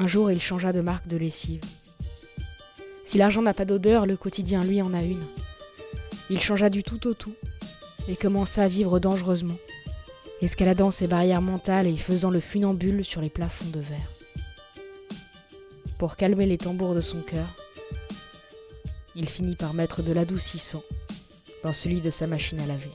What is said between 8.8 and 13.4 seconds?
dangereusement, escaladant ses barrières mentales et faisant le funambule sur les